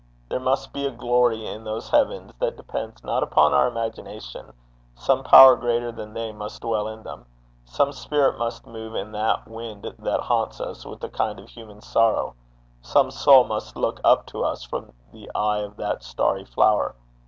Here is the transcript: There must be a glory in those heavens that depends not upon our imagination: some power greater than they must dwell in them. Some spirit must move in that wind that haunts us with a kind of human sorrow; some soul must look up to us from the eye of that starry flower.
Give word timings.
There 0.29 0.39
must 0.39 0.73
be 0.73 0.83
a 0.87 0.89
glory 0.89 1.45
in 1.45 1.63
those 1.63 1.87
heavens 1.91 2.33
that 2.39 2.57
depends 2.57 3.03
not 3.03 3.21
upon 3.21 3.53
our 3.53 3.67
imagination: 3.67 4.51
some 4.95 5.23
power 5.23 5.55
greater 5.55 5.91
than 5.91 6.11
they 6.15 6.31
must 6.31 6.63
dwell 6.63 6.87
in 6.87 7.03
them. 7.03 7.23
Some 7.65 7.93
spirit 7.93 8.39
must 8.39 8.65
move 8.65 8.95
in 8.95 9.11
that 9.11 9.47
wind 9.47 9.93
that 9.99 10.21
haunts 10.21 10.59
us 10.59 10.87
with 10.87 11.03
a 11.03 11.09
kind 11.09 11.39
of 11.39 11.49
human 11.49 11.81
sorrow; 11.81 12.33
some 12.81 13.11
soul 13.11 13.43
must 13.43 13.75
look 13.75 14.01
up 14.03 14.25
to 14.25 14.43
us 14.43 14.63
from 14.63 14.91
the 15.11 15.29
eye 15.35 15.59
of 15.59 15.77
that 15.77 16.01
starry 16.01 16.45
flower. 16.45 16.95